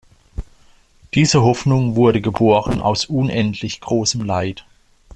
Diese 1.13 1.43
Hoffnung 1.43 1.95
wurde 1.95 2.21
geboren 2.21 2.81
aus 2.81 3.05
unendlich 3.05 3.79
großem 3.81 4.21
Leid. 4.21 4.65